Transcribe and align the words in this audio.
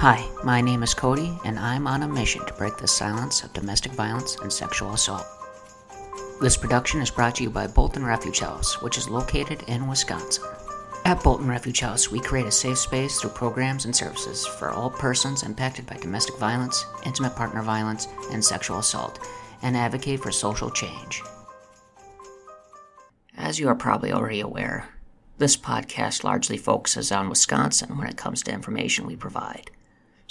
Hi, 0.00 0.26
my 0.42 0.62
name 0.62 0.82
is 0.82 0.94
Cody, 0.94 1.38
and 1.44 1.58
I'm 1.58 1.86
on 1.86 2.02
a 2.02 2.08
mission 2.08 2.46
to 2.46 2.54
break 2.54 2.78
the 2.78 2.88
silence 2.88 3.44
of 3.44 3.52
domestic 3.52 3.92
violence 3.92 4.34
and 4.36 4.50
sexual 4.50 4.94
assault. 4.94 5.26
This 6.40 6.56
production 6.56 7.02
is 7.02 7.10
brought 7.10 7.34
to 7.34 7.42
you 7.42 7.50
by 7.50 7.66
Bolton 7.66 8.06
Refuge 8.06 8.40
House, 8.40 8.80
which 8.80 8.96
is 8.96 9.10
located 9.10 9.62
in 9.66 9.86
Wisconsin. 9.86 10.44
At 11.04 11.22
Bolton 11.22 11.48
Refuge 11.48 11.80
House, 11.80 12.10
we 12.10 12.18
create 12.18 12.46
a 12.46 12.50
safe 12.50 12.78
space 12.78 13.20
through 13.20 13.32
programs 13.32 13.84
and 13.84 13.94
services 13.94 14.46
for 14.46 14.70
all 14.70 14.88
persons 14.88 15.42
impacted 15.42 15.84
by 15.84 15.98
domestic 15.98 16.38
violence, 16.38 16.86
intimate 17.04 17.36
partner 17.36 17.60
violence, 17.60 18.08
and 18.32 18.42
sexual 18.42 18.78
assault, 18.78 19.20
and 19.60 19.76
advocate 19.76 20.22
for 20.22 20.32
social 20.32 20.70
change. 20.70 21.22
As 23.36 23.60
you 23.60 23.68
are 23.68 23.74
probably 23.74 24.12
already 24.12 24.40
aware, 24.40 24.88
this 25.36 25.58
podcast 25.58 26.24
largely 26.24 26.56
focuses 26.56 27.12
on 27.12 27.28
Wisconsin 27.28 27.98
when 27.98 28.06
it 28.06 28.16
comes 28.16 28.42
to 28.44 28.50
information 28.50 29.06
we 29.06 29.14
provide. 29.14 29.70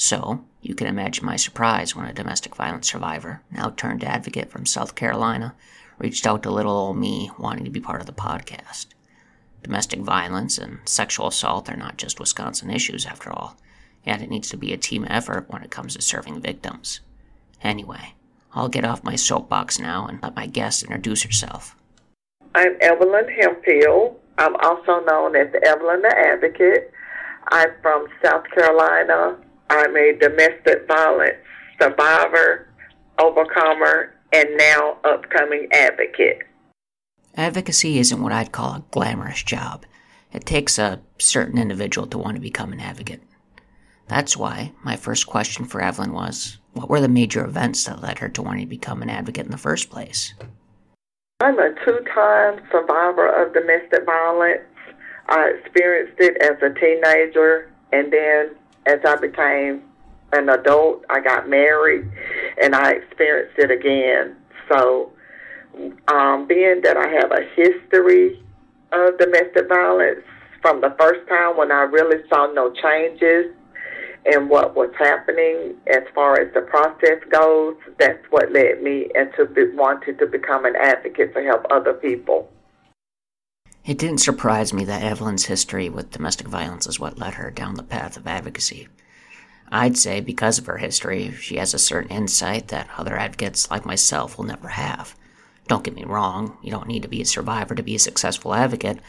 So, 0.01 0.45
you 0.61 0.75
can 0.75 0.87
imagine 0.87 1.25
my 1.25 1.35
surprise 1.35 1.93
when 1.93 2.05
a 2.05 2.13
domestic 2.13 2.55
violence 2.55 2.89
survivor, 2.89 3.41
now 3.51 3.71
turned 3.71 4.01
advocate 4.01 4.49
from 4.49 4.65
South 4.65 4.95
Carolina, 4.95 5.55
reached 5.97 6.25
out 6.25 6.41
to 6.43 6.51
little 6.51 6.71
old 6.71 6.95
me 6.95 7.31
wanting 7.37 7.65
to 7.65 7.69
be 7.69 7.81
part 7.81 7.99
of 7.99 8.07
the 8.07 8.13
podcast. 8.13 8.85
Domestic 9.61 9.99
violence 9.99 10.57
and 10.57 10.79
sexual 10.85 11.27
assault 11.27 11.69
are 11.69 11.75
not 11.75 11.97
just 11.97 12.17
Wisconsin 12.17 12.69
issues, 12.69 13.05
after 13.05 13.29
all, 13.29 13.57
and 14.05 14.21
it 14.21 14.29
needs 14.29 14.47
to 14.51 14.55
be 14.55 14.71
a 14.71 14.77
team 14.77 15.05
effort 15.09 15.49
when 15.49 15.63
it 15.63 15.69
comes 15.69 15.97
to 15.97 16.01
serving 16.01 16.39
victims. 16.39 17.01
Anyway, 17.61 18.13
I'll 18.53 18.69
get 18.69 18.85
off 18.85 19.03
my 19.03 19.17
soapbox 19.17 19.79
now 19.79 20.07
and 20.07 20.23
let 20.23 20.33
my 20.33 20.47
guest 20.47 20.81
introduce 20.81 21.23
herself. 21.23 21.75
I'm 22.55 22.77
Evelyn 22.79 23.27
Hemphill. 23.27 24.17
I'm 24.37 24.55
also 24.63 25.03
known 25.03 25.35
as 25.35 25.49
Evelyn 25.65 26.03
the 26.03 26.15
Advocate. 26.17 26.93
I'm 27.51 27.71
from 27.81 28.07
South 28.23 28.45
Carolina, 28.55 29.35
I'm 29.69 29.95
a 29.95 30.13
domestic 30.19 30.87
violence 30.87 31.37
survivor, 31.81 32.67
overcomer, 33.19 34.13
and 34.33 34.49
now 34.57 34.97
upcoming 35.03 35.67
advocate. 35.71 36.39
Advocacy 37.35 37.99
isn't 37.99 38.21
what 38.21 38.33
I'd 38.33 38.51
call 38.51 38.73
a 38.73 38.83
glamorous 38.91 39.43
job. 39.43 39.85
It 40.33 40.45
takes 40.45 40.77
a 40.77 40.99
certain 41.17 41.57
individual 41.57 42.05
to 42.07 42.17
want 42.17 42.35
to 42.35 42.41
become 42.41 42.73
an 42.73 42.79
advocate. 42.79 43.21
That's 44.07 44.35
why 44.35 44.73
my 44.83 44.95
first 44.95 45.27
question 45.27 45.65
for 45.65 45.81
Evelyn 45.81 46.11
was 46.11 46.57
what 46.73 46.89
were 46.89 47.01
the 47.01 47.07
major 47.07 47.45
events 47.45 47.85
that 47.85 48.01
led 48.01 48.19
her 48.19 48.29
to 48.29 48.41
wanting 48.41 48.65
to 48.65 48.69
become 48.69 49.01
an 49.01 49.09
advocate 49.09 49.45
in 49.45 49.51
the 49.51 49.57
first 49.57 49.89
place? 49.89 50.33
I'm 51.39 51.57
a 51.57 51.73
two 51.85 51.99
time 52.13 52.59
survivor 52.71 53.27
of 53.27 53.53
domestic 53.53 54.05
violence. 54.05 54.61
I 55.29 55.53
experienced 55.59 56.19
it 56.19 56.37
as 56.41 56.61
a 56.61 56.73
teenager 56.73 57.71
and 57.91 58.11
then 58.11 58.55
as 58.85 58.99
I 59.05 59.15
became 59.17 59.83
an 60.33 60.49
adult, 60.49 61.03
I 61.09 61.21
got 61.21 61.49
married 61.49 62.05
and 62.61 62.75
I 62.75 62.91
experienced 62.91 63.57
it 63.57 63.71
again. 63.71 64.35
So, 64.71 65.11
um, 66.07 66.47
being 66.47 66.81
that 66.83 66.97
I 66.97 67.07
have 67.07 67.31
a 67.31 67.43
history 67.55 68.41
of 68.91 69.17
domestic 69.17 69.67
violence 69.67 70.23
from 70.61 70.81
the 70.81 70.95
first 70.99 71.27
time 71.29 71.57
when 71.57 71.71
I 71.71 71.81
really 71.81 72.23
saw 72.29 72.51
no 72.51 72.73
changes 72.73 73.53
in 74.25 74.49
what 74.49 74.75
was 74.75 74.91
happening 74.97 75.75
as 75.87 76.03
far 76.13 76.39
as 76.39 76.53
the 76.53 76.61
process 76.61 77.19
goes, 77.29 77.75
that's 77.97 78.23
what 78.29 78.51
led 78.51 78.81
me 78.83 79.07
into 79.15 79.47
wanting 79.75 80.17
to 80.17 80.25
become 80.25 80.65
an 80.65 80.75
advocate 80.75 81.33
to 81.33 81.41
help 81.41 81.65
other 81.71 81.93
people. 81.93 82.49
It 83.89 83.97
didn't 83.97 84.19
surprise 84.19 84.71
me 84.71 84.85
that 84.85 85.01
Evelyn's 85.01 85.45
history 85.45 85.89
with 85.89 86.11
domestic 86.11 86.47
violence 86.47 86.85
is 86.85 86.99
what 86.99 87.17
led 87.17 87.33
her 87.33 87.49
down 87.49 87.73
the 87.73 87.81
path 87.81 88.17
of 88.17 88.27
advocacy. 88.27 88.87
I'd 89.71 89.97
say 89.97 90.21
because 90.21 90.59
of 90.59 90.67
her 90.67 90.77
history, 90.77 91.31
she 91.31 91.55
has 91.55 91.73
a 91.73 91.79
certain 91.79 92.11
insight 92.11 92.67
that 92.67 92.87
other 92.99 93.17
advocates 93.17 93.71
like 93.71 93.87
myself 93.87 94.37
will 94.37 94.45
never 94.45 94.67
have. 94.67 95.15
Don't 95.67 95.83
get 95.83 95.95
me 95.95 96.03
wrong, 96.03 96.55
you 96.61 96.69
don't 96.69 96.87
need 96.87 97.01
to 97.01 97.07
be 97.07 97.23
a 97.23 97.25
survivor 97.25 97.73
to 97.73 97.81
be 97.81 97.95
a 97.95 97.99
successful 97.99 98.53
advocate. 98.53 98.99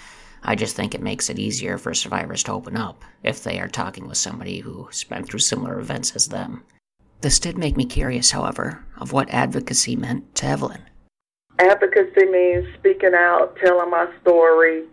I 0.42 0.54
just 0.54 0.76
think 0.76 0.94
it 0.94 1.02
makes 1.02 1.28
it 1.28 1.38
easier 1.38 1.76
for 1.76 1.92
survivors 1.92 2.42
to 2.44 2.52
open 2.52 2.78
up 2.78 3.04
if 3.22 3.44
they 3.44 3.60
are 3.60 3.68
talking 3.68 4.08
with 4.08 4.16
somebody 4.16 4.60
who 4.60 4.88
spent 4.92 5.26
through 5.26 5.40
similar 5.40 5.78
events 5.78 6.16
as 6.16 6.28
them. 6.28 6.62
This 7.20 7.38
did 7.38 7.58
make 7.58 7.76
me 7.76 7.84
curious, 7.84 8.30
however, 8.30 8.86
of 8.96 9.12
what 9.12 9.28
advocacy 9.28 9.94
meant 9.94 10.34
to 10.36 10.46
Evelyn. 10.46 10.80
Advocacy 11.60 12.24
means 12.24 12.66
speaking 12.78 13.12
out, 13.14 13.54
telling 13.62 13.90
my 13.90 14.06
story, 14.22 14.84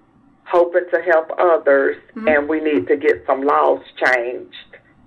hoping 0.44 0.83
to 0.94 1.01
help 1.01 1.29
others, 1.39 1.95
mm-hmm. 2.09 2.28
and 2.28 2.50
we 2.50 2.59
need 2.59 2.88
to 2.88 2.97
get 2.97 3.23
some 3.25 3.41
laws 3.41 3.81
changed 4.05 4.53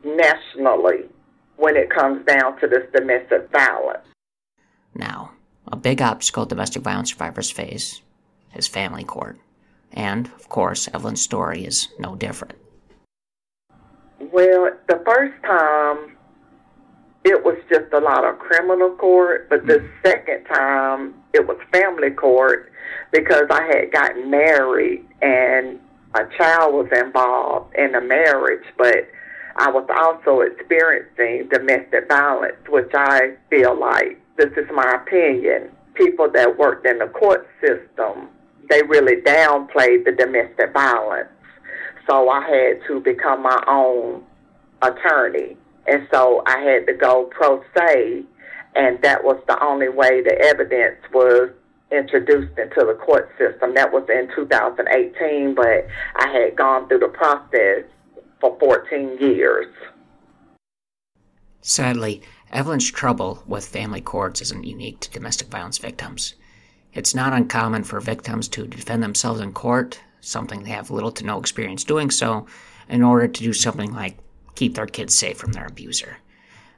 nationally 0.03 1.04
when 1.56 1.76
it 1.76 1.91
comes 1.91 2.25
down 2.25 2.59
to 2.60 2.66
this 2.66 2.84
domestic 2.94 3.50
violence. 3.50 4.06
Now, 4.94 5.32
a 5.71 5.76
big 5.76 6.00
obstacle 6.00 6.47
domestic 6.47 6.82
violence 6.82 7.10
survivors 7.10 7.50
face 7.50 8.00
is 8.54 8.66
family 8.66 9.04
court. 9.04 9.38
And, 9.92 10.28
of 10.28 10.48
course, 10.48 10.88
Evelyn's 10.94 11.21
story 11.21 11.66
is 11.66 11.88
no 11.98 12.16
different. 12.16 12.54
Well, 14.19 14.71
the 14.88 15.03
first 15.04 15.42
time 15.44 16.16
it 17.25 17.45
was 17.45 17.57
just 17.69 17.93
a 17.93 18.01
lot 18.01 18.25
of 18.25 18.39
criminal 18.39 18.91
court, 18.97 19.49
but 19.51 19.67
the 19.67 19.79
mm. 19.79 19.91
second 20.05 20.45
time 20.45 21.15
it 21.35 21.47
was 21.47 21.59
family 21.73 22.11
court 22.11 22.73
because 23.13 23.45
I 23.51 23.63
had 23.65 23.93
gotten 23.93 24.31
married 24.31 25.05
and 25.21 25.79
a 26.15 26.27
child 26.37 26.75
was 26.75 26.89
involved 26.93 27.75
in 27.77 27.93
the 27.93 28.01
marriage, 28.01 28.65
but 28.77 29.09
I 29.57 29.71
was 29.71 29.87
also 29.95 30.41
experiencing 30.41 31.49
domestic 31.51 32.09
violence, 32.09 32.57
which 32.69 32.91
I 32.95 33.35
feel 33.51 33.79
like 33.79 34.19
this 34.37 34.51
is 34.57 34.69
my 34.73 34.95
opinion. 34.95 35.71
People 35.95 36.31
that 36.33 36.59
worked 36.59 36.87
in 36.87 36.99
the 36.99 37.07
court 37.07 37.47
system, 37.61 38.29
they 38.71 38.83
really 38.83 39.21
downplayed 39.23 40.05
the 40.05 40.13
domestic 40.13 40.73
violence. 40.73 41.29
So 42.09 42.29
I 42.31 42.41
had 42.41 42.81
to 42.89 43.01
become 43.01 43.43
my 43.43 43.63
own 43.69 44.25
attorney 44.83 45.57
and 45.91 46.06
so 46.12 46.43
I 46.47 46.61
had 46.61 46.87
to 46.87 46.95
go 46.95 47.25
pro 47.33 47.62
se, 47.77 48.23
and 48.77 49.03
that 49.03 49.25
was 49.25 49.43
the 49.49 49.62
only 49.62 49.89
way 49.89 50.23
the 50.23 50.39
evidence 50.41 51.01
was 51.12 51.51
introduced 51.91 52.56
into 52.56 52.87
the 52.87 52.97
court 53.05 53.31
system. 53.37 53.75
That 53.75 53.93
was 53.93 54.06
in 54.09 54.28
2018, 54.34 55.55
but 55.55 55.89
I 56.17 56.28
had 56.28 56.56
gone 56.56 56.87
through 56.87 57.01
the 57.01 57.09
process 57.09 57.84
for 58.41 58.56
14 58.61 59.19
years. 59.19 59.67
Sadly, 61.61 62.22
Evelyn's 62.53 62.91
trouble 62.91 63.43
with 63.47 63.67
family 63.67 64.01
courts 64.01 64.41
isn't 64.41 64.65
unique 64.65 65.01
to 65.01 65.11
domestic 65.11 65.49
violence 65.49 65.78
victims. 65.78 66.34
It's 66.93 67.15
not 67.15 67.33
uncommon 67.33 67.84
for 67.84 68.01
victims 68.01 68.49
to 68.49 68.67
defend 68.67 69.03
themselves 69.03 69.41
in 69.41 69.53
court, 69.53 70.01
something 70.21 70.62
they 70.62 70.71
have 70.71 70.91
little 70.91 71.12
to 71.12 71.27
no 71.27 71.39
experience 71.39 71.84
doing 71.84 72.11
so, 72.11 72.47
in 72.89 73.03
order 73.03 73.28
to 73.28 73.43
do 73.43 73.53
something 73.53 73.93
like 73.93 74.17
keep 74.55 74.75
their 74.75 74.87
kids 74.87 75.15
safe 75.15 75.38
from 75.38 75.53
their 75.53 75.66
abuser. 75.66 76.19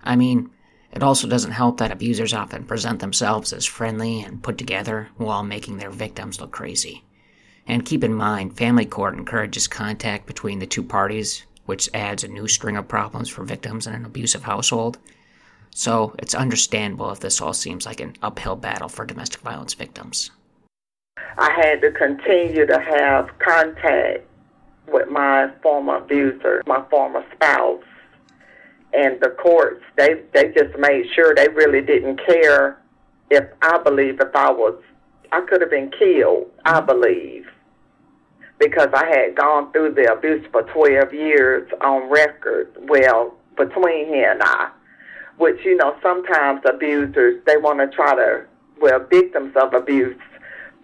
I 0.03 0.16
mean, 0.16 0.50
it 0.93 1.03
also 1.03 1.27
doesn't 1.27 1.53
help 1.53 1.78
that 1.78 1.91
abusers 1.91 2.34
often 2.34 2.65
present 2.65 3.00
themselves 3.00 3.53
as 3.53 3.65
friendly 3.65 4.21
and 4.21 4.43
put 4.43 4.59
together 4.59 5.09
while 5.16 5.43
making 5.43 5.78
their 5.78 5.91
victims 5.91 6.41
look 6.41 6.50
crazy. 6.50 7.05
And 7.66 7.84
keep 7.84 8.05
in 8.05 8.12
mind, 8.12 8.56
family 8.56 8.84
court 8.84 9.15
encourages 9.15 9.69
contact 9.69 10.27
between 10.27 10.59
the 10.59 10.66
two 10.66 10.82
parties, 10.82 11.47
which 11.65 11.88
adds 11.94 12.25
a 12.25 12.28
new 12.28 12.49
string 12.49 12.77
of 12.77 12.88
problems 12.88 13.28
for 13.28 13.44
victims 13.44 13.87
in 13.87 13.94
an 13.94 14.05
abusive 14.05 14.43
household. 14.43 14.99
So 15.71 16.15
it's 16.19 16.34
understandable 16.34 17.11
if 17.11 17.21
this 17.21 17.41
all 17.41 17.55
seems 17.55 17.87
like 17.87 18.00
an 18.00 18.16
uphill 18.22 18.56
battle 18.56 18.88
for 18.88 19.06
domestic 19.06 19.41
violence 19.41 19.72
victims. 19.72 20.31
I 21.38 21.50
had 21.53 21.81
to 21.81 21.91
continue 21.93 22.66
to 22.66 22.78
have 22.78 23.31
contact 23.38 24.27
with 24.88 25.09
my 25.09 25.50
former 25.62 25.97
abuser, 25.97 26.62
my 26.66 26.82
former 26.91 27.25
spouse. 27.34 27.84
And 28.94 29.20
the 29.20 29.31
courts, 29.31 29.82
they 29.96 30.23
they 30.34 30.52
just 30.52 30.79
made 30.79 31.06
sure 31.14 31.34
they 31.34 31.49
really 31.49 31.81
didn't 31.81 32.19
care 32.26 32.79
if 33.31 33.44
I 33.62 33.79
believe 33.79 34.20
if 34.20 34.34
I 34.34 34.50
was 34.50 34.75
I 35.32 35.40
could 35.49 35.62
have 35.62 35.70
been 35.70 35.90
killed, 35.99 36.50
I 36.67 36.81
believe. 36.81 37.46
Because 38.58 38.90
I 38.93 39.06
had 39.06 39.34
gone 39.34 39.73
through 39.73 39.94
the 39.94 40.12
abuse 40.12 40.46
for 40.52 40.62
12 40.62 41.14
years 41.14 41.69
on 41.81 42.11
record, 42.11 42.70
well, 42.82 43.35
between 43.56 44.08
he 44.08 44.23
and 44.23 44.43
I. 44.43 44.70
Which, 45.38 45.64
you 45.64 45.75
know, 45.76 45.96
sometimes 46.02 46.61
abusers, 46.67 47.43
they 47.46 47.56
want 47.56 47.78
to 47.78 47.88
try 47.96 48.14
to, 48.14 48.44
well, 48.81 49.00
victims 49.11 49.55
of 49.56 49.73
abuse 49.73 50.20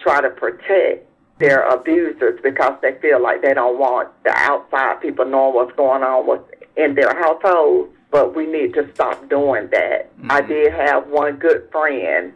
try 0.00 0.22
to 0.22 0.30
protect 0.30 1.07
their 1.38 1.62
abusers 1.68 2.40
because 2.42 2.74
they 2.82 2.98
feel 3.00 3.22
like 3.22 3.42
they 3.42 3.54
don't 3.54 3.78
want 3.78 4.08
the 4.24 4.32
outside 4.34 5.00
people 5.00 5.24
knowing 5.24 5.54
what's 5.54 5.76
going 5.76 6.02
on 6.02 6.26
with 6.26 6.40
in 6.76 6.94
their 6.94 7.14
household. 7.14 7.90
But 8.10 8.34
we 8.34 8.46
need 8.46 8.74
to 8.74 8.90
stop 8.94 9.28
doing 9.28 9.68
that. 9.70 10.16
Mm-hmm. 10.16 10.32
I 10.32 10.40
did 10.40 10.72
have 10.72 11.08
one 11.08 11.36
good 11.36 11.68
friend 11.70 12.32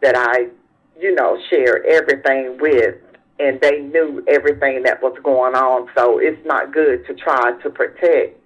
that 0.00 0.16
I, 0.16 0.48
you 0.98 1.14
know, 1.14 1.38
shared 1.50 1.84
everything 1.86 2.56
with, 2.58 2.96
and 3.38 3.60
they 3.60 3.80
knew 3.80 4.24
everything 4.26 4.82
that 4.84 5.02
was 5.02 5.16
going 5.22 5.54
on. 5.54 5.90
So 5.94 6.18
it's 6.18 6.44
not 6.46 6.72
good 6.72 7.06
to 7.06 7.14
try 7.14 7.52
to 7.62 7.70
protect 7.70 8.38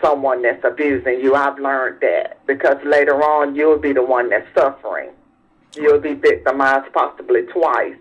someone 0.00 0.42
that's 0.42 0.64
abusing 0.64 1.20
you. 1.20 1.34
I've 1.34 1.58
learned 1.58 2.00
that 2.00 2.46
because 2.46 2.76
later 2.84 3.22
on 3.22 3.54
you'll 3.54 3.78
be 3.78 3.92
the 3.92 4.04
one 4.04 4.30
that's 4.30 4.46
suffering. 4.54 5.10
You'll 5.74 6.00
be 6.00 6.14
victimized 6.14 6.92
possibly 6.92 7.42
twice 7.42 7.96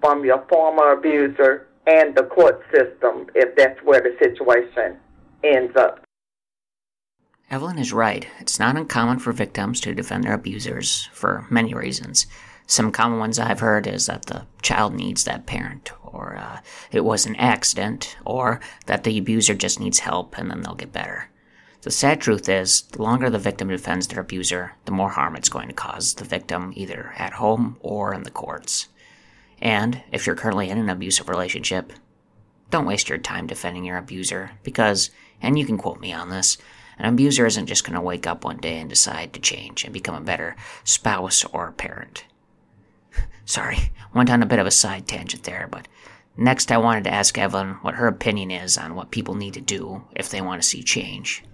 from 0.00 0.24
your 0.24 0.44
former 0.48 0.92
abuser 0.92 1.66
and 1.86 2.14
the 2.14 2.24
court 2.24 2.62
system 2.72 3.26
if 3.34 3.54
that's 3.56 3.80
where 3.82 4.00
the 4.00 4.16
situation 4.18 4.98
ends 5.42 5.76
up. 5.76 6.04
Evelyn 7.50 7.78
is 7.78 7.92
right. 7.92 8.26
It's 8.40 8.58
not 8.58 8.76
uncommon 8.76 9.18
for 9.18 9.32
victims 9.32 9.80
to 9.82 9.94
defend 9.94 10.24
their 10.24 10.34
abusers 10.34 11.08
for 11.12 11.46
many 11.50 11.74
reasons. 11.74 12.26
Some 12.66 12.90
common 12.90 13.18
ones 13.18 13.38
I've 13.38 13.60
heard 13.60 13.86
is 13.86 14.06
that 14.06 14.26
the 14.26 14.46
child 14.62 14.94
needs 14.94 15.24
that 15.24 15.44
parent, 15.44 15.92
or 16.02 16.36
uh, 16.36 16.60
it 16.90 17.04
was 17.04 17.26
an 17.26 17.36
accident, 17.36 18.16
or 18.24 18.60
that 18.86 19.04
the 19.04 19.18
abuser 19.18 19.54
just 19.54 19.78
needs 19.78 19.98
help 19.98 20.38
and 20.38 20.50
then 20.50 20.62
they'll 20.62 20.74
get 20.74 20.92
better. 20.92 21.28
The 21.82 21.90
sad 21.90 22.22
truth 22.22 22.48
is, 22.48 22.80
the 22.80 23.02
longer 23.02 23.28
the 23.28 23.38
victim 23.38 23.68
defends 23.68 24.08
their 24.08 24.20
abuser, 24.20 24.72
the 24.86 24.92
more 24.92 25.10
harm 25.10 25.36
it's 25.36 25.50
going 25.50 25.68
to 25.68 25.74
cause 25.74 26.14
the 26.14 26.24
victim, 26.24 26.72
either 26.74 27.12
at 27.18 27.34
home 27.34 27.76
or 27.80 28.14
in 28.14 28.22
the 28.22 28.30
courts. 28.30 28.88
And 29.60 30.02
if 30.12 30.26
you're 30.26 30.36
currently 30.36 30.70
in 30.70 30.78
an 30.78 30.88
abusive 30.88 31.28
relationship, 31.28 31.92
don't 32.70 32.86
waste 32.86 33.08
your 33.08 33.18
time 33.18 33.46
defending 33.46 33.84
your 33.84 33.98
abuser, 33.98 34.52
because, 34.62 35.10
and 35.40 35.58
you 35.58 35.64
can 35.64 35.78
quote 35.78 36.00
me 36.00 36.12
on 36.12 36.30
this, 36.30 36.58
an 36.98 37.12
abuser 37.12 37.46
isn't 37.46 37.66
just 37.66 37.84
going 37.84 37.94
to 37.94 38.00
wake 38.00 38.26
up 38.26 38.44
one 38.44 38.58
day 38.58 38.78
and 38.78 38.88
decide 38.88 39.32
to 39.32 39.40
change 39.40 39.84
and 39.84 39.92
become 39.92 40.14
a 40.14 40.20
better 40.20 40.56
spouse 40.84 41.44
or 41.44 41.72
parent. 41.72 42.24
Sorry, 43.44 43.92
went 44.14 44.30
on 44.30 44.42
a 44.42 44.46
bit 44.46 44.58
of 44.58 44.66
a 44.66 44.70
side 44.70 45.06
tangent 45.08 45.42
there, 45.44 45.68
but 45.70 45.88
next 46.36 46.70
I 46.70 46.78
wanted 46.78 47.04
to 47.04 47.12
ask 47.12 47.36
Evelyn 47.36 47.74
what 47.82 47.94
her 47.94 48.06
opinion 48.06 48.50
is 48.50 48.78
on 48.78 48.94
what 48.94 49.10
people 49.10 49.34
need 49.34 49.54
to 49.54 49.60
do 49.60 50.04
if 50.14 50.30
they 50.30 50.40
want 50.40 50.62
to 50.62 50.68
see 50.68 50.82
change. 50.82 51.44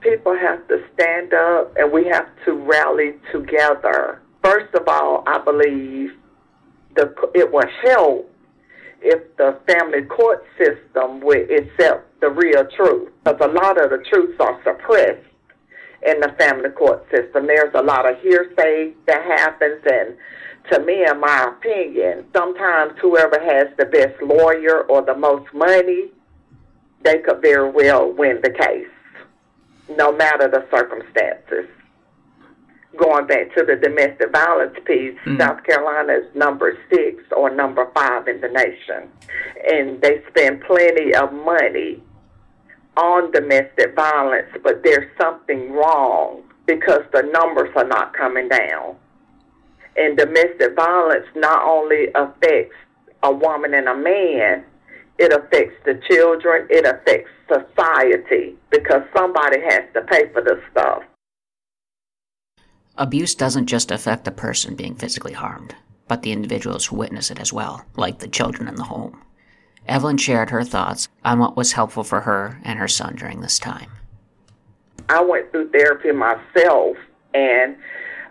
People 0.00 0.36
have 0.36 0.66
to 0.68 0.82
stand 0.94 1.34
up 1.34 1.76
and 1.76 1.92
we 1.92 2.06
have 2.06 2.28
to 2.44 2.52
rally 2.52 3.14
together. 3.32 4.22
First 4.42 4.74
of 4.74 4.86
all, 4.86 5.24
I 5.26 5.38
believe 5.38 6.12
the, 6.94 7.14
it 7.34 7.52
will 7.52 7.68
help 7.84 8.30
if 9.00 9.36
the 9.36 9.58
family 9.66 10.02
court 10.02 10.44
system 10.56 11.20
would 11.20 11.50
accept 11.50 12.20
the 12.20 12.30
real 12.30 12.66
truth. 12.76 13.10
Because 13.24 13.40
a 13.40 13.52
lot 13.52 13.82
of 13.82 13.90
the 13.90 14.04
truths 14.10 14.36
are 14.40 14.60
suppressed 14.64 15.24
in 16.06 16.20
the 16.20 16.34
family 16.38 16.70
court 16.70 17.04
system. 17.10 17.46
There's 17.46 17.74
a 17.74 17.82
lot 17.82 18.10
of 18.10 18.20
hearsay 18.20 18.94
that 19.06 19.22
happens, 19.24 19.82
and 19.90 20.16
to 20.72 20.80
me, 20.84 21.04
in 21.04 21.20
my 21.20 21.52
opinion, 21.56 22.24
sometimes 22.34 22.92
whoever 23.00 23.40
has 23.40 23.68
the 23.76 23.86
best 23.86 24.20
lawyer 24.22 24.82
or 24.82 25.02
the 25.02 25.16
most 25.16 25.52
money, 25.54 26.10
they 27.02 27.18
could 27.18 27.40
very 27.40 27.70
well 27.70 28.12
win 28.12 28.40
the 28.42 28.50
case, 28.50 28.88
no 29.96 30.12
matter 30.12 30.48
the 30.48 30.66
circumstances. 30.70 31.68
Going 32.98 33.26
back 33.26 33.54
to 33.56 33.64
the 33.64 33.76
domestic 33.76 34.32
violence 34.32 34.76
piece, 34.84 35.16
mm. 35.24 35.38
South 35.38 35.62
Carolina 35.64 36.14
is 36.14 36.34
number 36.34 36.76
six 36.90 37.22
or 37.36 37.48
number 37.54 37.88
five 37.94 38.26
in 38.26 38.40
the 38.40 38.48
nation. 38.48 39.08
And 39.70 40.00
they 40.02 40.22
spend 40.30 40.62
plenty 40.62 41.14
of 41.14 41.32
money 41.32 42.02
on 42.96 43.30
domestic 43.30 43.94
violence, 43.94 44.48
but 44.64 44.82
there's 44.82 45.08
something 45.20 45.70
wrong 45.72 46.42
because 46.66 47.02
the 47.12 47.22
numbers 47.32 47.70
are 47.76 47.86
not 47.86 48.12
coming 48.14 48.48
down. 48.48 48.96
And 49.96 50.16
domestic 50.16 50.74
violence 50.76 51.26
not 51.36 51.62
only 51.62 52.08
affects 52.14 52.76
a 53.22 53.32
woman 53.32 53.74
and 53.74 53.88
a 53.88 53.96
man, 53.96 54.64
it 55.18 55.32
affects 55.32 55.74
the 55.84 56.00
children, 56.08 56.66
it 56.70 56.86
affects 56.86 57.30
society 57.48 58.56
because 58.70 59.02
somebody 59.16 59.60
has 59.60 59.82
to 59.94 60.02
pay 60.02 60.32
for 60.32 60.42
this 60.42 60.60
stuff. 60.70 61.02
Abuse 62.98 63.36
doesn't 63.36 63.66
just 63.68 63.92
affect 63.92 64.24
the 64.24 64.32
person 64.32 64.74
being 64.74 64.96
physically 64.96 65.32
harmed, 65.32 65.76
but 66.08 66.22
the 66.22 66.32
individuals 66.32 66.86
who 66.86 66.96
witness 66.96 67.30
it 67.30 67.38
as 67.38 67.52
well, 67.52 67.84
like 67.94 68.18
the 68.18 68.26
children 68.26 68.66
in 68.66 68.74
the 68.74 68.82
home. 68.82 69.22
Evelyn 69.86 70.16
shared 70.16 70.50
her 70.50 70.64
thoughts 70.64 71.08
on 71.24 71.38
what 71.38 71.56
was 71.56 71.72
helpful 71.74 72.02
for 72.02 72.22
her 72.22 72.60
and 72.64 72.76
her 72.80 72.88
son 72.88 73.14
during 73.14 73.40
this 73.40 73.60
time. 73.60 73.88
I 75.08 75.22
went 75.22 75.52
through 75.52 75.70
therapy 75.70 76.10
myself, 76.10 76.96
and 77.34 77.76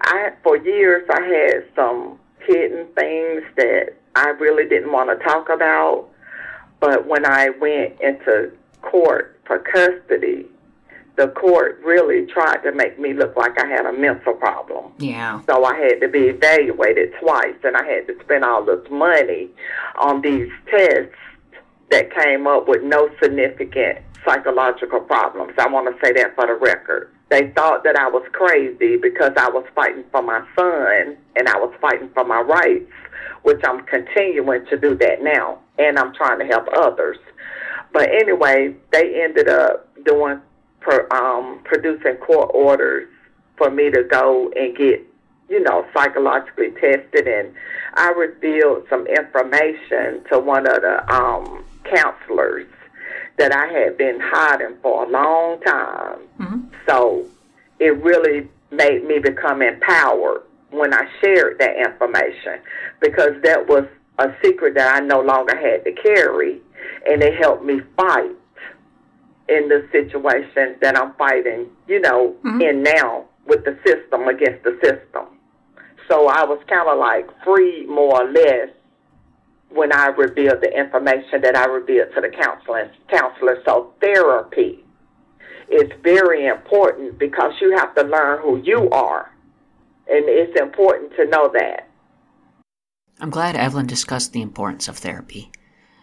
I, 0.01 0.31
for 0.43 0.57
years, 0.57 1.07
I 1.09 1.21
had 1.21 1.65
some 1.73 2.19
hidden 2.39 2.87
things 2.87 3.43
that 3.55 3.93
I 4.15 4.31
really 4.31 4.67
didn't 4.67 4.91
want 4.91 5.17
to 5.17 5.25
talk 5.25 5.47
about. 5.47 6.09
But 6.81 7.07
when 7.07 7.25
I 7.25 7.51
went 7.51 8.01
into 8.01 8.51
court 8.81 9.39
for 9.45 9.59
custody, 9.59 10.45
the 11.17 11.27
court 11.29 11.81
really 11.83 12.27
tried 12.27 12.57
to 12.57 12.71
make 12.71 12.99
me 12.99 13.11
look 13.13 13.35
like 13.35 13.59
I 13.59 13.65
had 13.65 13.87
a 13.87 13.91
mental 13.91 14.33
problem. 14.35 14.93
Yeah. 14.99 15.41
So 15.49 15.65
I 15.65 15.75
had 15.75 15.99
to 16.01 16.07
be 16.07 16.27
evaluated 16.27 17.13
twice, 17.19 17.55
and 17.63 17.75
I 17.75 17.83
had 17.83 18.07
to 18.07 18.15
spend 18.23 18.45
all 18.45 18.63
this 18.63 18.87
money 18.91 19.49
on 19.99 20.21
these 20.21 20.49
tests 20.69 21.15
that 21.89 22.13
came 22.13 22.45
up 22.45 22.67
with 22.67 22.83
no 22.83 23.09
significant 23.21 23.97
psychological 24.23 24.99
problems. 24.99 25.53
I 25.57 25.67
want 25.67 25.87
to 25.87 26.05
say 26.05 26.13
that 26.13 26.35
for 26.35 26.45
the 26.45 26.53
record. 26.53 27.11
They 27.29 27.49
thought 27.51 27.83
that 27.83 27.97
I 27.97 28.07
was 28.09 28.23
crazy 28.31 28.97
because 28.97 29.31
I 29.37 29.49
was 29.49 29.65
fighting 29.73 30.03
for 30.11 30.21
my 30.21 30.45
son 30.55 31.17
and 31.35 31.49
I 31.49 31.57
was 31.57 31.73
fighting 31.81 32.09
for 32.13 32.23
my 32.25 32.41
rights, 32.41 32.91
which 33.41 33.61
I'm 33.65 33.83
continuing 33.85 34.65
to 34.67 34.77
do 34.77 34.95
that 34.97 35.23
now, 35.23 35.59
and 35.79 35.97
I'm 35.97 36.13
trying 36.13 36.39
to 36.39 36.45
help 36.45 36.67
others. 36.77 37.17
But 37.91 38.09
anyway, 38.09 38.75
they 38.91 39.21
ended 39.23 39.49
up 39.49 39.87
doing 40.05 40.41
per, 40.79 41.07
um, 41.11 41.59
producing 41.63 42.15
court 42.15 42.51
orders 42.53 43.09
for 43.57 43.69
me 43.69 43.89
to 43.91 44.03
go 44.03 44.51
and 44.55 44.75
get, 44.77 45.01
you 45.49 45.61
know, 45.61 45.85
psychologically 45.93 46.71
tested, 46.71 47.27
and 47.27 47.53
I 47.95 48.09
revealed 48.11 48.85
some 48.89 49.07
information 49.07 50.23
to 50.29 50.39
one 50.39 50.67
of 50.67 50.81
the 50.81 51.13
um, 51.13 51.65
counselors 51.83 52.67
that 53.37 53.55
I 53.55 53.67
had 53.67 53.97
been 53.97 54.19
hiding 54.21 54.77
for 54.81 55.05
a 55.05 55.09
long 55.09 55.61
time. 55.61 56.19
Mm-hmm. 56.39 56.59
So 56.87 57.25
it 57.79 57.95
really 58.03 58.49
made 58.71 59.05
me 59.05 59.19
become 59.19 59.61
empowered 59.61 60.41
when 60.71 60.93
I 60.93 61.07
shared 61.21 61.59
that 61.59 61.77
information 61.77 62.59
because 62.99 63.41
that 63.43 63.67
was 63.67 63.85
a 64.19 64.33
secret 64.43 64.73
that 64.75 64.95
I 64.95 65.05
no 65.05 65.21
longer 65.21 65.55
had 65.55 65.83
to 65.85 65.91
carry, 65.93 66.59
and 67.09 67.23
it 67.23 67.35
helped 67.35 67.63
me 67.63 67.79
fight 67.95 68.31
in 69.49 69.69
the 69.69 69.87
situation 69.91 70.75
that 70.81 70.97
I'm 70.97 71.13
fighting, 71.13 71.67
you 71.87 71.99
know, 72.01 72.35
mm-hmm. 72.43 72.61
in 72.61 72.83
now 72.83 73.25
with 73.45 73.63
the 73.63 73.77
system 73.85 74.27
against 74.27 74.63
the 74.63 74.77
system. 74.83 75.25
So 76.09 76.27
I 76.27 76.43
was 76.45 76.59
kind 76.67 76.87
of 76.87 76.97
like 76.99 77.27
free, 77.43 77.85
more 77.85 78.23
or 78.23 78.31
less, 78.31 78.69
when 79.69 79.93
I 79.93 80.07
revealed 80.07 80.61
the 80.61 80.71
information 80.77 81.41
that 81.41 81.55
I 81.55 81.65
revealed 81.65 82.09
to 82.15 82.21
the 82.21 82.29
counselor. 82.29 82.91
counselor. 83.09 83.61
So 83.65 83.93
therapy 84.01 84.83
is 85.69 85.91
very 86.01 86.47
important 86.47 87.19
because 87.19 87.53
you 87.59 87.75
have 87.77 87.93
to 87.95 88.03
learn 88.03 88.41
who 88.41 88.61
you 88.63 88.89
are. 88.89 89.31
And 90.09 90.23
it's 90.27 90.57
important 90.59 91.11
to 91.17 91.25
know 91.25 91.51
that. 91.53 91.89
I'm 93.19 93.29
glad 93.29 93.55
Evelyn 93.55 93.87
discussed 93.87 94.31
the 94.31 94.41
importance 94.41 94.87
of 94.87 94.97
therapy. 94.97 95.51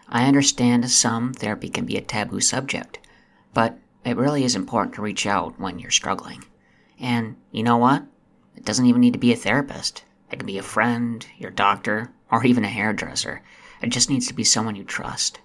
I 0.07 0.27
understand 0.27 0.89
some 0.91 1.33
therapy 1.33 1.69
can 1.69 1.85
be 1.85 1.97
a 1.97 2.01
taboo 2.01 2.41
subject, 2.41 2.99
but 3.55 3.79
it 4.03 4.17
really 4.17 4.43
is 4.43 4.55
important 4.55 4.93
to 4.93 5.01
reach 5.01 5.25
out 5.25 5.59
when 5.59 5.79
you're 5.79 5.89
struggling. 5.89 6.43
And 6.99 7.37
you 7.51 7.63
know 7.63 7.77
what? 7.77 8.05
It 8.55 8.65
doesn't 8.65 8.85
even 8.85 9.01
need 9.01 9.13
to 9.13 9.19
be 9.19 9.33
a 9.33 9.37
therapist. 9.37 10.03
It 10.29 10.37
can 10.37 10.45
be 10.45 10.59
a 10.59 10.63
friend, 10.63 11.25
your 11.39 11.51
doctor, 11.51 12.11
or 12.29 12.45
even 12.45 12.65
a 12.65 12.69
hairdresser. 12.69 13.41
It 13.81 13.89
just 13.89 14.09
needs 14.09 14.27
to 14.27 14.33
be 14.33 14.43
someone 14.43 14.75
you 14.75 14.83
trust. 14.83 15.39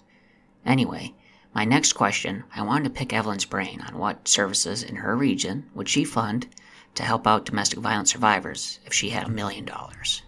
Anyway, 0.67 1.15
my 1.55 1.65
next 1.65 1.95
question 1.95 2.45
I 2.55 2.63
wanted 2.63 2.85
to 2.85 2.91
pick 2.91 3.13
Evelyn's 3.13 3.45
brain 3.45 3.81
on 3.81 3.97
what 3.97 4.29
services 4.29 4.83
in 4.83 4.97
her 4.97 5.17
region 5.17 5.71
would 5.75 5.89
she 5.89 6.05
fund 6.05 6.49
to 6.97 7.05
help 7.05 7.27
out 7.27 7.45
domestic 7.45 7.79
violence 7.79 8.13
survivors 8.13 8.81
if 8.85 8.93
she 8.93 9.11
had 9.11 9.27
a 9.27 9.31
million 9.31 9.65
dollars. 9.65 10.23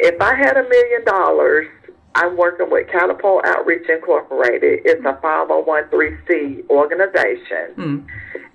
If 0.00 0.20
I 0.22 0.34
had 0.34 0.56
a 0.56 0.68
million 0.68 1.04
dollars, 1.04 1.66
I'm 2.18 2.36
working 2.36 2.70
with 2.70 2.88
Catapult 2.88 3.44
Outreach 3.46 3.88
Incorporated. 3.88 4.80
It's 4.84 5.04
a 5.04 5.14
501c 5.22 6.68
organization. 6.68 7.74
Mm. 7.76 8.06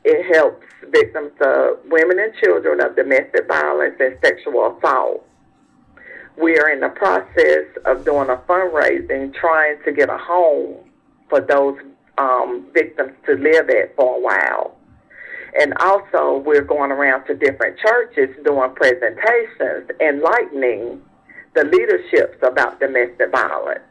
It 0.03 0.35
helps 0.35 0.65
victims 0.91 1.31
of 1.41 1.79
women 1.85 2.19
and 2.19 2.33
children 2.43 2.81
of 2.81 2.95
domestic 2.95 3.47
violence 3.47 3.95
and 3.99 4.17
sexual 4.21 4.77
assault 4.77 5.25
we 6.37 6.57
are 6.57 6.69
in 6.69 6.79
the 6.79 6.89
process 6.89 7.65
of 7.85 8.05
doing 8.05 8.29
a 8.29 8.37
fundraising 8.47 9.33
trying 9.33 9.77
to 9.85 9.91
get 9.91 10.09
a 10.09 10.17
home 10.17 10.77
for 11.29 11.41
those 11.41 11.77
um, 12.17 12.65
victims 12.73 13.11
to 13.25 13.33
live 13.33 13.69
at 13.69 13.95
for 13.95 14.17
a 14.17 14.21
while. 14.21 14.77
And 15.59 15.73
also, 15.79 16.41
we're 16.43 16.63
going 16.63 16.91
around 16.91 17.25
to 17.25 17.35
different 17.35 17.77
churches 17.77 18.35
doing 18.43 18.73
presentations, 18.73 19.89
enlightening 20.01 21.01
the 21.55 21.63
leaderships 21.65 22.37
about 22.41 22.79
domestic 22.79 23.31
violence. 23.31 23.81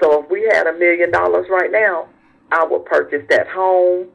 So, 0.00 0.22
if 0.22 0.30
we 0.30 0.42
had 0.52 0.66
a 0.66 0.72
million 0.72 1.10
dollars 1.10 1.46
right 1.50 1.70
now, 1.70 2.08
I 2.50 2.64
would 2.64 2.84
purchase 2.86 3.24
that 3.28 3.48
home 3.48 4.08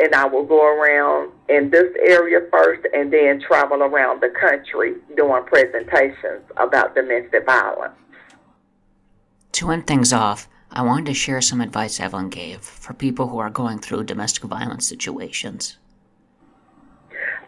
and 0.00 0.14
I 0.14 0.26
will 0.26 0.44
go 0.44 0.64
around 0.64 1.32
in 1.48 1.70
this 1.70 1.92
area 2.04 2.40
first 2.50 2.86
and 2.92 3.12
then 3.12 3.40
travel 3.40 3.82
around 3.82 4.20
the 4.20 4.32
country 4.40 4.94
doing 5.16 5.44
presentations 5.44 6.42
about 6.56 6.94
domestic 6.94 7.46
violence. 7.46 7.94
To 9.52 9.70
end 9.70 9.86
things 9.86 10.12
off, 10.12 10.48
I 10.70 10.82
wanted 10.82 11.06
to 11.06 11.14
share 11.14 11.40
some 11.40 11.60
advice 11.60 12.00
Evelyn 12.00 12.28
gave 12.28 12.60
for 12.60 12.92
people 12.92 13.28
who 13.28 13.38
are 13.38 13.50
going 13.50 13.78
through 13.78 14.04
domestic 14.04 14.44
violence 14.44 14.86
situations. 14.86 15.78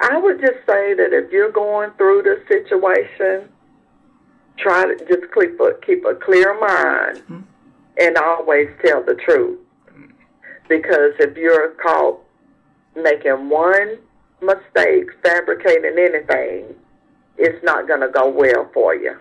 I 0.00 0.16
would 0.16 0.40
just 0.40 0.58
say 0.66 0.94
that 0.94 1.10
if 1.12 1.30
you're 1.32 1.52
going 1.52 1.90
through 1.98 2.22
the 2.22 2.42
situation, 2.48 3.48
try 4.58 4.84
to 4.84 4.96
just 5.06 5.32
keep 5.32 5.58
a, 5.60 5.74
keep 5.84 6.04
a 6.04 6.14
clear 6.14 6.58
mind 6.58 7.18
mm-hmm. 7.18 7.40
and 7.98 8.16
always 8.16 8.68
tell 8.84 9.02
the 9.02 9.14
truth. 9.14 9.58
Because 10.68 11.14
if 11.18 11.36
you're 11.36 11.70
caught 11.82 12.20
making 12.94 13.48
one 13.48 13.98
mistake, 14.42 15.06
fabricating 15.22 15.96
anything, 15.98 16.74
it's 17.36 17.62
not 17.64 17.86
going 17.86 18.00
to 18.00 18.08
go 18.08 18.28
well 18.28 18.68
for 18.74 18.94
you. 18.94 19.16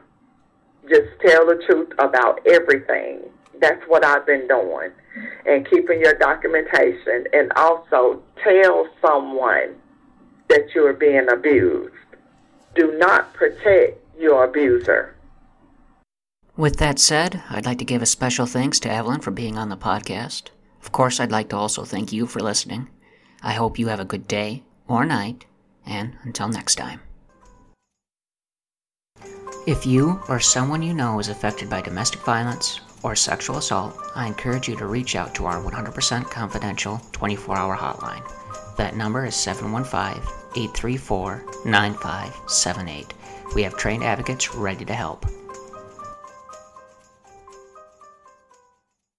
Just 0.89 1.09
tell 1.25 1.45
the 1.45 1.61
truth 1.65 1.91
about 1.99 2.45
everything. 2.47 3.21
That's 3.59 3.81
what 3.87 4.03
I've 4.03 4.25
been 4.25 4.47
doing. 4.47 4.91
And 5.45 5.67
keeping 5.69 5.99
your 5.99 6.13
documentation 6.13 7.25
and 7.33 7.51
also 7.55 8.21
tell 8.43 8.87
someone 9.01 9.75
that 10.49 10.69
you 10.75 10.85
are 10.85 10.93
being 10.93 11.27
abused. 11.29 11.93
Do 12.75 12.95
not 12.97 13.33
protect 13.33 13.99
your 14.19 14.45
abuser. 14.45 15.16
With 16.57 16.77
that 16.77 16.97
said, 16.97 17.43
I'd 17.51 17.67
like 17.67 17.77
to 17.77 17.85
give 17.85 18.01
a 18.01 18.07
special 18.07 18.47
thanks 18.47 18.79
to 18.79 18.91
Evelyn 18.91 19.21
for 19.21 19.29
being 19.29 19.59
on 19.59 19.69
the 19.69 19.77
podcast. 19.77 20.49
Of 20.81 20.91
course, 20.91 21.19
I'd 21.19 21.31
like 21.31 21.49
to 21.49 21.55
also 21.55 21.83
thank 21.85 22.11
you 22.11 22.25
for 22.25 22.39
listening. 22.39 22.87
I 23.43 23.53
hope 23.53 23.77
you 23.77 23.89
have 23.89 23.99
a 23.99 24.05
good 24.05 24.27
day 24.27 24.63
or 24.87 25.05
night, 25.05 25.45
and 25.85 26.17
until 26.23 26.47
next 26.47 26.73
time. 26.73 27.01
If 29.67 29.85
you 29.85 30.19
or 30.27 30.39
someone 30.39 30.81
you 30.81 30.95
know 30.95 31.19
is 31.19 31.29
affected 31.29 31.69
by 31.69 31.81
domestic 31.81 32.21
violence 32.21 32.79
or 33.03 33.15
sexual 33.15 33.57
assault, 33.57 33.95
I 34.15 34.25
encourage 34.25 34.67
you 34.67 34.75
to 34.77 34.87
reach 34.87 35.15
out 35.15 35.35
to 35.35 35.45
our 35.45 35.61
100% 35.61 36.31
confidential 36.31 36.99
24 37.11 37.55
hour 37.55 37.77
hotline. 37.77 38.23
That 38.77 38.95
number 38.95 39.25
is 39.27 39.35
715 39.35 40.23
834 40.55 41.45
9578. 41.65 43.13
We 43.53 43.61
have 43.61 43.77
trained 43.77 44.03
advocates 44.03 44.55
ready 44.55 44.85
to 44.85 44.95
help. 44.95 45.27